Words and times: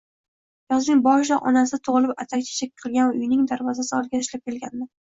Yozning 0.73 1.03
boshida 1.07 1.37
onasi 1.51 1.79
tug`ilib 1.89 2.15
atak-chechak 2.25 2.75
qilgan 2.87 3.17
uyining 3.21 3.47
darvozasi 3.55 3.99
oldiga 4.03 4.25
tashlab 4.27 4.49
kelgandi 4.53 4.95